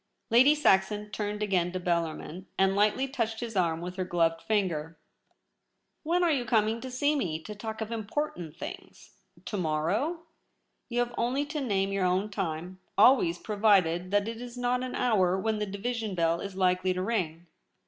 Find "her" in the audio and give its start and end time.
3.97-4.03